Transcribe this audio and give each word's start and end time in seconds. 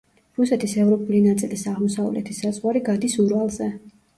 რუსეთის 0.37 0.73
ევროპული 0.83 1.19
ნაწილის 1.25 1.67
აღმოსავლეთი 1.73 2.39
საზღვარი 2.41 2.85
გადის 2.89 3.19
ურალზე. 3.27 3.73